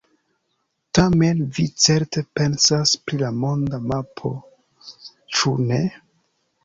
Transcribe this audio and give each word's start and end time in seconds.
Tamen 0.99 1.43
vi 1.57 1.65
certe 1.83 2.23
pensas 2.39 2.93
pri 3.09 3.21
la 3.25 3.31
monda 3.43 3.83
mapo, 3.93 4.35
ĉu 5.35 5.55
ne? 5.69 5.83